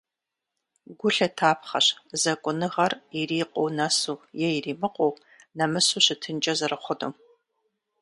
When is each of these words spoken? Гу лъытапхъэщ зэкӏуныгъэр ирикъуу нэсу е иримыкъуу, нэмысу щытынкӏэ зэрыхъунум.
Гу 0.99 1.07
лъытапхъэщ 1.15 1.87
зэкӏуныгъэр 2.21 2.93
ирикъуу 3.19 3.69
нэсу 3.77 4.15
е 4.47 4.47
иримыкъуу, 4.57 5.13
нэмысу 5.57 6.03
щытынкӏэ 6.05 6.53
зэрыхъунум. 6.59 7.13